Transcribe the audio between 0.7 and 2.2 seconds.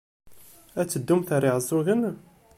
Ad teddumt ar Iɛeẓẓugen?